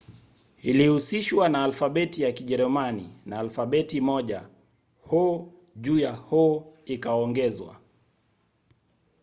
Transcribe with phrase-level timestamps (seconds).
[0.61, 4.47] ilihusishwa na alfabeti ya kijerumani na alfabeti moja
[5.05, 7.77] õ/õ ikaongezwa